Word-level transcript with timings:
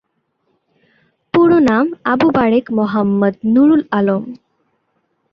পুরো 1.33 1.57
নাম 1.61 1.85
আবু 2.05 2.27
বারেক 2.35 2.65
মোহাম্মাদ 2.71 3.35
নূরুল 3.53 3.81
আলম। 3.91 4.23